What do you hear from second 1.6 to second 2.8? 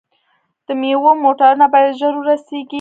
باید ژر ورسیږي.